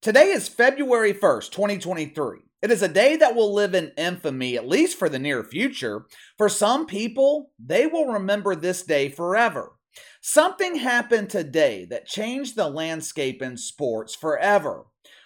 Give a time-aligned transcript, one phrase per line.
[0.00, 2.38] Today is February 1st, 2023.
[2.62, 6.06] It is a day that will live in infamy, at least for the near future.
[6.36, 9.72] For some people, they will remember this day forever.
[10.20, 14.84] Something happened today that changed the landscape in sports forever.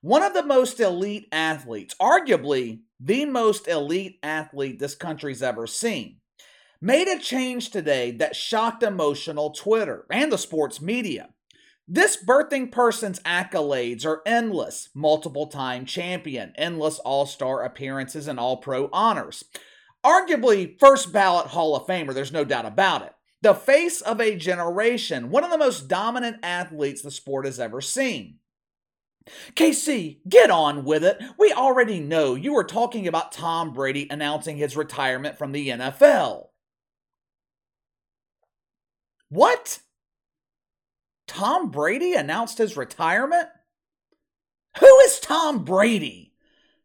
[0.00, 6.20] One of the most elite athletes, arguably the most elite athlete this country's ever seen,
[6.80, 11.33] made a change today that shocked emotional Twitter and the sports media.
[11.86, 18.56] This birthing person's accolades are endless multiple time champion, endless all star appearances, and all
[18.56, 19.44] pro honors.
[20.04, 23.12] Arguably, first ballot Hall of Famer, there's no doubt about it.
[23.42, 27.82] The face of a generation, one of the most dominant athletes the sport has ever
[27.82, 28.38] seen.
[29.54, 31.22] KC, get on with it.
[31.38, 36.48] We already know you were talking about Tom Brady announcing his retirement from the NFL.
[39.28, 39.80] What?
[41.26, 43.48] Tom Brady announced his retirement?
[44.80, 46.32] Who is Tom Brady?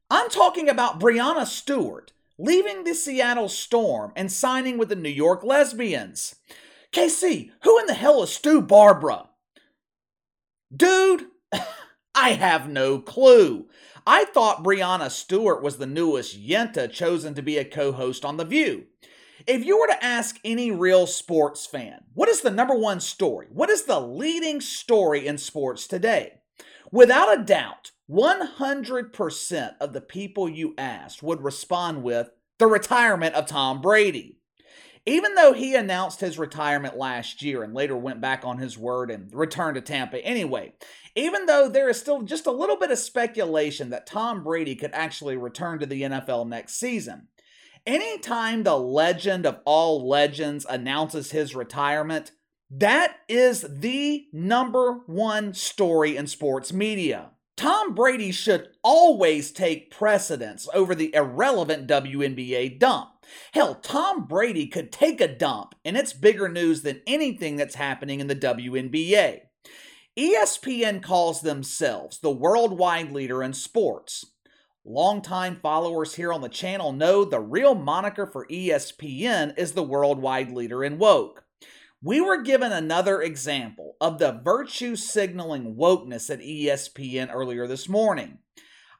[0.09, 5.43] I'm talking about Breanna Stewart leaving the Seattle Storm and signing with the New York
[5.43, 6.35] Lesbians.
[6.91, 9.29] KC, who in the hell is Stu Barbara?
[10.75, 11.27] Dude,
[12.15, 13.67] I have no clue.
[14.07, 18.37] I thought Breanna Stewart was the newest Yenta chosen to be a co host on
[18.37, 18.85] The View.
[19.47, 23.47] If you were to ask any real sports fan, what is the number one story?
[23.51, 26.33] What is the leading story in sports today?
[26.91, 33.45] Without a doubt, 100% of the people you asked would respond with the retirement of
[33.45, 34.37] Tom Brady.
[35.05, 39.09] Even though he announced his retirement last year and later went back on his word
[39.09, 40.73] and returned to Tampa anyway,
[41.15, 44.91] even though there is still just a little bit of speculation that Tom Brady could
[44.93, 47.27] actually return to the NFL next season,
[47.85, 52.31] anytime the legend of all legends announces his retirement,
[52.71, 57.31] that is the number one story in sports media.
[57.57, 63.09] Tom Brady should always take precedence over the irrelevant WNBA dump.
[63.51, 68.21] Hell, Tom Brady could take a dump, and it's bigger news than anything that's happening
[68.21, 69.41] in the WNBA.
[70.17, 74.25] ESPN calls themselves the worldwide leader in sports.
[74.91, 80.51] Longtime followers here on the channel know the real moniker for ESPN is the worldwide
[80.51, 81.43] leader in woke.
[82.01, 88.39] We were given another example of the virtue signaling wokeness at ESPN earlier this morning.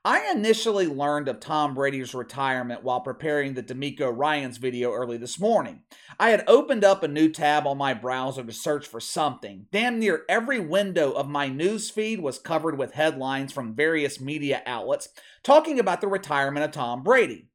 [0.05, 5.37] I initially learned of Tom Brady's retirement while preparing the DeMeco Ryans video early this
[5.37, 5.81] morning.
[6.17, 9.65] I had opened up a new tab on my browser to search for something.
[9.73, 14.61] Damn near every window of my news feed was covered with headlines from various media
[14.65, 15.09] outlets
[15.43, 17.49] talking about the retirement of Tom Brady.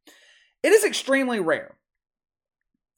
[0.62, 1.78] It is extremely rare.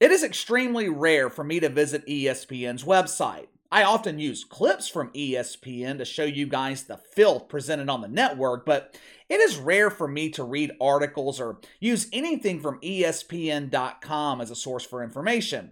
[0.01, 3.47] It is extremely rare for me to visit ESPN's website.
[3.71, 8.07] I often use clips from ESPN to show you guys the filth presented on the
[8.07, 8.97] network, but
[9.29, 14.55] it is rare for me to read articles or use anything from ESPN.com as a
[14.55, 15.71] source for information.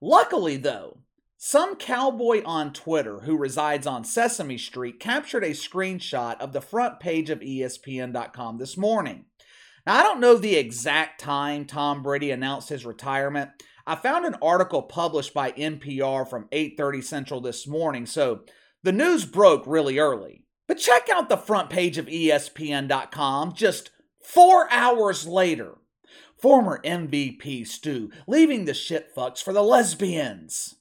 [0.00, 0.98] Luckily, though,
[1.36, 7.00] some cowboy on Twitter who resides on Sesame Street captured a screenshot of the front
[7.00, 9.24] page of ESPN.com this morning.
[9.86, 13.50] Now, I don't know the exact time Tom Brady announced his retirement.
[13.86, 18.40] I found an article published by NPR from 8:30 Central this morning, so
[18.82, 20.44] the news broke really early.
[20.66, 23.90] But check out the front page of ESPN.com just
[24.22, 25.74] 4 hours later.
[26.40, 30.76] Former MVP Stu leaving the shitfucks for the lesbians.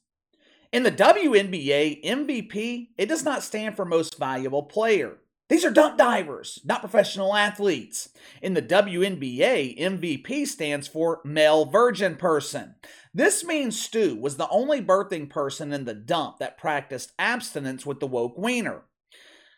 [0.72, 5.20] In the WNBA, MVP, it does not stand for most valuable player.
[5.54, 8.10] These are dump divers, not professional athletes.
[8.42, 12.74] In the WNBA, MVP stands for male virgin person.
[13.14, 18.00] This means Stu was the only birthing person in the dump that practiced abstinence with
[18.00, 18.86] the woke wiener.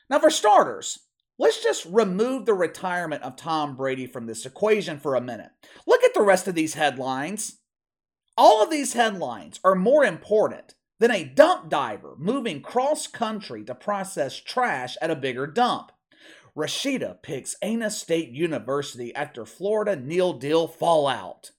[0.10, 1.00] Now, for starters,
[1.40, 5.52] let's just remove the retirement of Tom Brady from this equation for a minute.
[5.88, 7.60] Look at the rest of these headlines.
[8.36, 13.76] All of these headlines are more important than a dump diver moving cross country to
[13.76, 15.92] process trash at a bigger dump.
[16.56, 21.52] Rashada picks Arizona State University after Florida NIL Deal fallout.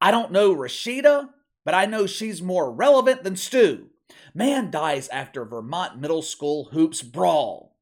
[0.00, 1.30] I don't know Rashada,
[1.64, 3.90] but I know she's more relevant than Stu.
[4.34, 7.76] Man dies after Vermont middle school hoops brawl.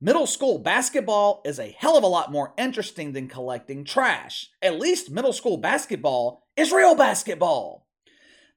[0.00, 4.50] Middle school basketball is a hell of a lot more interesting than collecting trash.
[4.60, 7.83] At least middle school basketball is real basketball.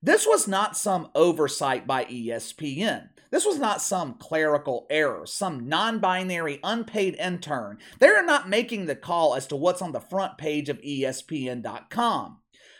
[0.02, 3.10] This was not some oversight by ESPN.
[3.32, 7.80] This was not some clerical error, some non binary unpaid intern.
[8.00, 12.38] They are not making the call as to what's on the front page of ESPN.com.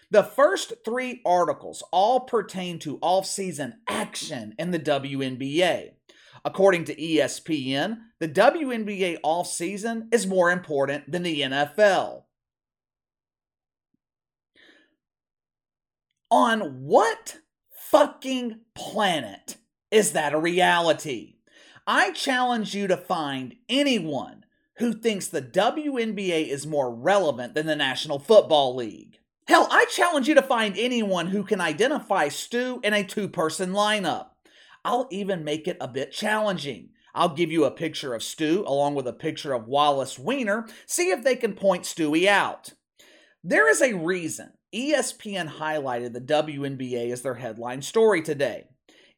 [0.10, 5.92] The first three articles all pertain to off-season action in the WNBA.
[6.46, 12.24] According to ESPN, the WNBA offseason is more important than the NFL.
[16.30, 17.38] On what
[17.72, 19.56] fucking planet
[19.92, 21.36] is that a reality?
[21.86, 24.44] I challenge you to find anyone
[24.78, 29.20] who thinks the WNBA is more relevant than the National Football League.
[29.48, 33.72] Hell, I challenge you to find anyone who can identify Stu in a two person
[33.72, 34.32] lineup.
[34.84, 36.90] I'll even make it a bit challenging.
[37.16, 41.10] I'll give you a picture of Stu along with a picture of Wallace Weiner, see
[41.10, 42.74] if they can point Stewie out.
[43.46, 48.68] There is a reason ESPN highlighted the WNBA as their headline story today.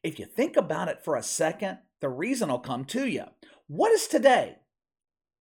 [0.02, 3.24] If you think about it for a second, the reason will come to you.
[3.66, 4.56] What is today?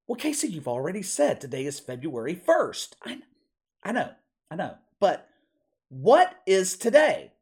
[0.07, 2.93] Well, Casey, you've already said today is February 1st.
[3.03, 3.19] I,
[3.83, 4.09] I know,
[4.49, 4.75] I know.
[4.99, 5.29] But
[5.89, 7.33] what is today?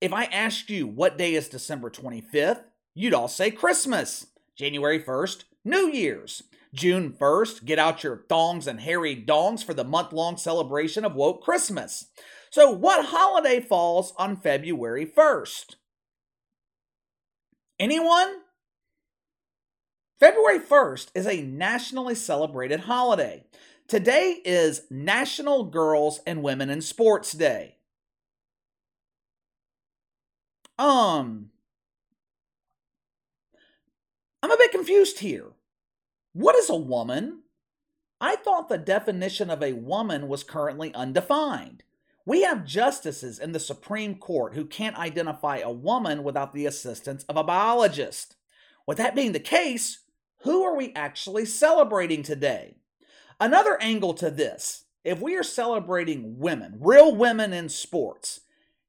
[0.00, 2.64] If I asked you what day is December 25th,
[2.94, 4.26] you'd all say Christmas.
[4.56, 6.44] January 1st, New Year's.
[6.74, 11.14] June 1st, get out your thongs and hairy dongs for the month long celebration of
[11.14, 12.06] Woke Christmas.
[12.50, 15.76] So, what holiday falls on February 1st?
[17.78, 18.40] Anyone?
[20.20, 23.44] February 1st is a nationally celebrated holiday.
[23.88, 27.76] Today is National Girls and Women in Sports Day.
[30.78, 31.50] Um,
[34.42, 35.53] I'm a bit confused here.
[36.34, 37.42] What is a woman?
[38.20, 41.84] I thought the definition of a woman was currently undefined.
[42.26, 47.22] We have justices in the Supreme Court who can't identify a woman without the assistance
[47.28, 48.34] of a biologist.
[48.84, 50.00] With that being the case,
[50.42, 52.78] who are we actually celebrating today?
[53.38, 58.40] Another angle to this if we are celebrating women, real women in sports,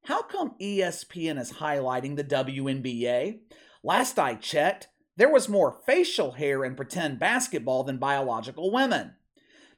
[0.06, 3.42] how come ESPN is highlighting the WNBA?
[3.84, 9.16] Last I checked, there was more facial hair in pretend basketball than biological women.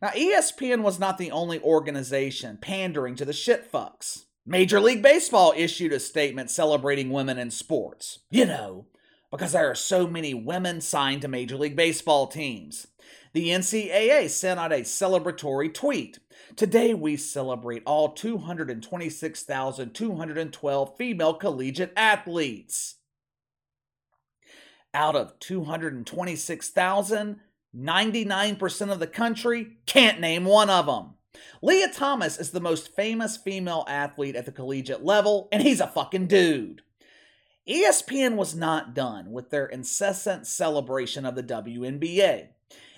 [0.02, 4.26] Now, ESPN was not the only organization pandering to the shitfucks.
[4.46, 8.20] Major League Baseball issued a statement celebrating women in sports.
[8.30, 8.86] You know,
[9.32, 12.88] because there are so many women signed to Major League Baseball teams.
[13.34, 16.20] The NCAA sent out a celebratory tweet.
[16.56, 22.96] Today we celebrate all 226,212 female collegiate athletes.
[24.98, 27.40] Out of 226,000,
[27.76, 31.14] 99% of the country can't name one of them.
[31.62, 35.86] Lia Thomas is the most famous female athlete at the collegiate level, and he's a
[35.86, 36.82] fucking dude.
[37.70, 42.48] ESPN was not done with their incessant celebration of the WNBA.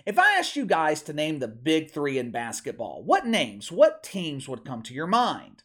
[0.05, 4.03] If I asked you guys to name the big three in basketball, what names, what
[4.03, 5.63] teams would come to your mind?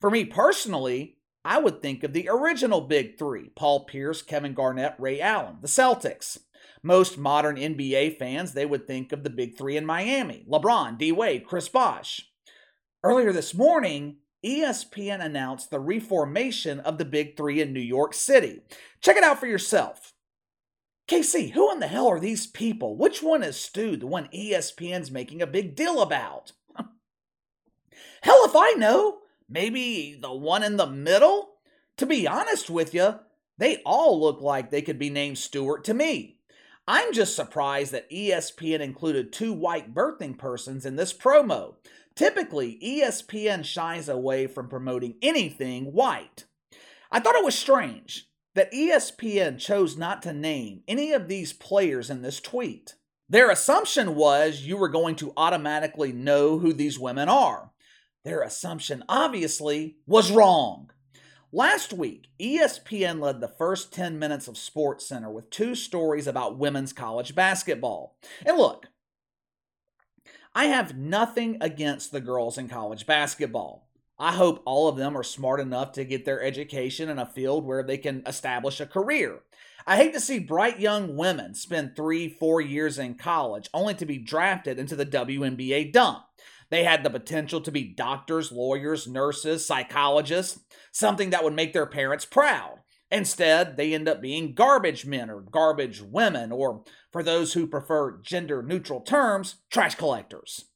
[0.00, 1.17] For me personally,
[1.48, 5.66] I would think of the original big three Paul Pierce, Kevin Garnett, Ray Allen, the
[5.66, 6.36] Celtics.
[6.82, 11.10] Most modern NBA fans, they would think of the big three in Miami LeBron, D
[11.10, 12.28] Wade, Chris Bosh.
[13.02, 18.60] Earlier this morning, ESPN announced the reformation of the Big Three in New York City.
[19.00, 20.12] Check it out for yourself.
[21.08, 22.94] KC, who in the hell are these people?
[22.94, 26.52] Which one is Stu, the one ESPN's making a big deal about?
[28.20, 29.20] hell if I know.
[29.48, 31.54] Maybe the one in the middle?
[31.96, 33.18] To be honest with you,
[33.56, 36.38] they all look like they could be named Stewart to me.
[36.86, 41.74] I'm just surprised that ESPN included two white birthing persons in this promo.
[42.14, 46.46] Typically, ESPN shies away from promoting anything white.
[47.10, 52.10] I thought it was strange that ESPN chose not to name any of these players
[52.10, 52.94] in this tweet.
[53.28, 57.70] Their assumption was you were going to automatically know who these women are.
[58.28, 60.90] Their assumption, obviously, was wrong.
[61.50, 66.58] Last week, ESPN led the first 10 minutes of Sports Center with two stories about
[66.58, 68.18] women's college basketball.
[68.44, 68.88] And look,
[70.54, 73.88] I have nothing against the girls in college basketball.
[74.18, 77.64] I hope all of them are smart enough to get their education in a field
[77.64, 79.40] where they can establish a career.
[79.86, 84.04] I hate to see bright young women spend three, four years in college only to
[84.04, 86.24] be drafted into the WNBA dump.
[86.70, 90.60] They had the potential to be doctors, lawyers, nurses, psychologists,
[90.92, 92.80] something that would make their parents proud.
[93.10, 98.20] Instead, they end up being garbage men or garbage women, or for those who prefer
[98.20, 100.66] gender neutral terms, trash collectors.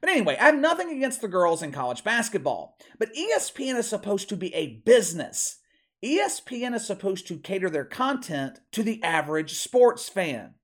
[0.00, 4.28] But anyway, I have nothing against the girls in college basketball, but ESPN is supposed
[4.28, 5.58] to be a business.
[6.02, 10.54] ESPN is supposed to cater their content to the average sports fan.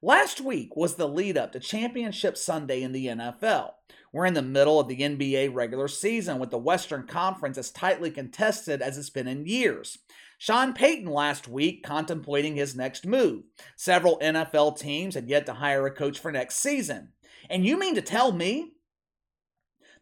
[0.00, 3.72] Last week was the lead up to Championship Sunday in the NFL.
[4.12, 8.12] We're in the middle of the NBA regular season with the Western Conference as tightly
[8.12, 9.98] contested as it's been in years.
[10.38, 13.42] Sean Payton last week contemplating his next move.
[13.74, 17.08] Several NFL teams had yet to hire a coach for next season.
[17.50, 18.74] And you mean to tell me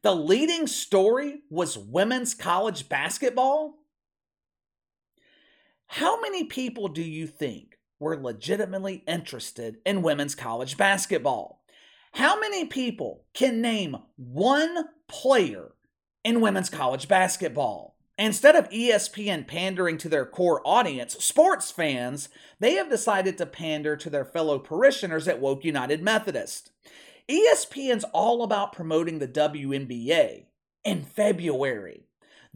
[0.03, 3.77] the leading story was women's college basketball?
[5.87, 11.63] How many people do you think were legitimately interested in women's college basketball?
[12.13, 15.73] How many people can name one player
[16.25, 17.97] in women's college basketball?
[18.19, 23.95] Instead of ESPN pandering to their core audience, sports fans, they have decided to pander
[23.97, 26.71] to their fellow parishioners at Woke United Methodist.
[27.29, 30.47] ESPN's all about promoting the WNBA
[30.85, 32.06] in February.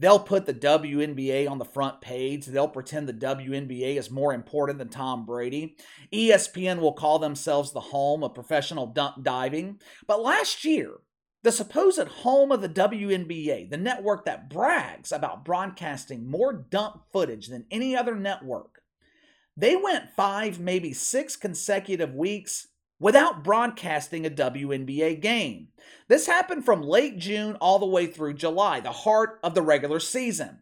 [0.01, 2.47] They'll put the WNBA on the front page.
[2.47, 5.77] They'll pretend the WNBA is more important than Tom Brady.
[6.11, 9.79] ESPN will call themselves the home of professional dump diving.
[10.07, 10.95] But last year,
[11.43, 17.45] the supposed home of the WNBA, the network that brags about broadcasting more dump footage
[17.45, 18.81] than any other network,
[19.55, 22.69] they went five, maybe six consecutive weeks
[23.01, 25.69] without broadcasting a WNBA game.
[26.07, 29.99] This happened from late June all the way through July, the heart of the regular
[29.99, 30.59] season.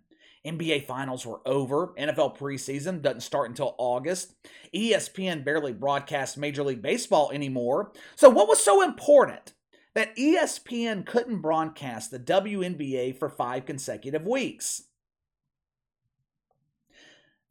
[0.48, 1.88] NBA finals were over.
[2.00, 4.34] NFL preseason doesn't start until August.
[4.74, 7.91] ESPN barely broadcasts Major League Baseball anymore.
[8.15, 9.53] So, what was so important
[9.93, 14.84] that ESPN couldn't broadcast the WNBA for five consecutive weeks.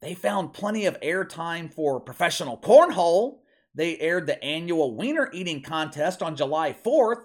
[0.01, 3.38] They found plenty of airtime for professional cornhole.
[3.73, 7.23] They aired the annual wiener eating contest on July 4th.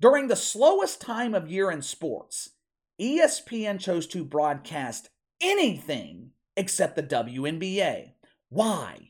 [0.00, 2.50] During the slowest time of year in sports,
[3.00, 8.12] ESPN chose to broadcast anything except the WNBA.
[8.48, 9.08] Why?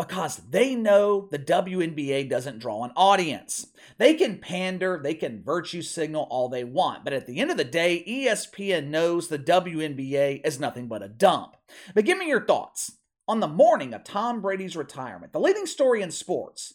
[0.00, 3.66] because they know the WNBA doesn't draw an audience.
[3.98, 7.58] They can pander, they can virtue signal all they want, but at the end of
[7.58, 11.56] the day, ESPN knows the WNBA is nothing but a dump.
[11.94, 12.92] But give me your thoughts.
[13.30, 16.74] On the morning of Tom Brady's retirement, the leading story in sports,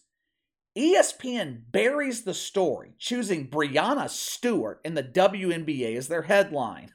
[0.78, 6.94] ESPN buries the story, choosing Breanna Stewart in the WNBA as their headline.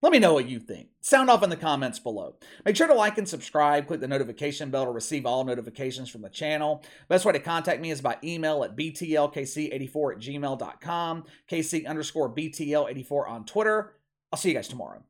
[0.00, 0.88] Let me know what you think.
[1.02, 2.36] Sound off in the comments below.
[2.64, 3.86] Make sure to like and subscribe.
[3.86, 6.82] Click the notification bell to receive all notifications from the channel.
[7.10, 13.28] Best way to contact me is by email at btlkc84 at gmail.com, kc underscore btl84
[13.28, 13.92] on Twitter.
[14.32, 15.04] I'll see you guys tomorrow.